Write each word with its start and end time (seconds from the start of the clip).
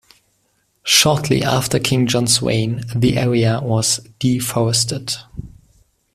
Shortly 0.81 1.43
after 1.43 1.77
King 1.77 2.07
John's 2.07 2.41
reign, 2.41 2.81
the 2.95 3.19
area 3.19 3.59
was 3.61 3.97
deforested. 4.17 5.13